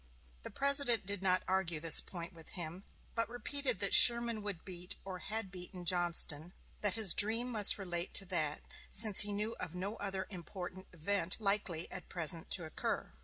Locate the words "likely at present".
11.39-12.49